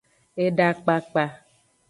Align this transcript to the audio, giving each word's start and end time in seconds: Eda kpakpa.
Eda 0.45 0.67
kpakpa. 0.77 1.23